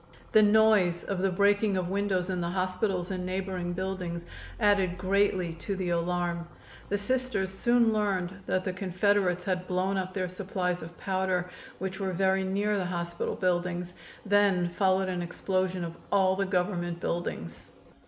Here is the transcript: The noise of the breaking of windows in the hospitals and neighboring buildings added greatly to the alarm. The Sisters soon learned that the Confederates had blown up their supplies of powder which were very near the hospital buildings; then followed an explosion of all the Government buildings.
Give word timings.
The 0.31 0.41
noise 0.41 1.03
of 1.03 1.19
the 1.19 1.29
breaking 1.29 1.77
of 1.77 1.87
windows 1.91 2.27
in 2.31 2.41
the 2.41 2.49
hospitals 2.49 3.11
and 3.11 3.23
neighboring 3.23 3.73
buildings 3.73 4.25
added 4.59 4.97
greatly 4.97 5.53
to 5.59 5.75
the 5.75 5.91
alarm. 5.91 6.47
The 6.89 6.97
Sisters 6.97 7.51
soon 7.51 7.93
learned 7.93 8.33
that 8.47 8.63
the 8.63 8.73
Confederates 8.73 9.43
had 9.43 9.67
blown 9.67 9.97
up 9.97 10.15
their 10.15 10.27
supplies 10.27 10.81
of 10.81 10.97
powder 10.97 11.51
which 11.77 11.99
were 11.99 12.13
very 12.13 12.43
near 12.43 12.77
the 12.79 12.85
hospital 12.85 13.35
buildings; 13.35 13.93
then 14.25 14.69
followed 14.69 15.07
an 15.07 15.21
explosion 15.21 15.83
of 15.83 15.95
all 16.11 16.35
the 16.35 16.47
Government 16.47 16.99
buildings. 16.99 17.67